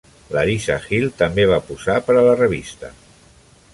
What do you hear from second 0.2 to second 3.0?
L'Arissa Hill també va posar per a la revista.